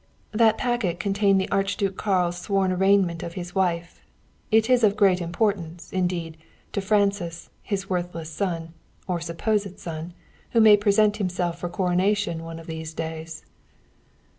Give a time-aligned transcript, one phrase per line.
[0.43, 4.01] "that packet contained the Archduke Karl's sworn arraignment of his wife.
[4.49, 6.37] It is of great importance, indeed,
[6.71, 8.73] to Francis, his worthless son,
[9.07, 10.15] or supposed son,
[10.53, 13.45] who may present himself for coronation one of these days!"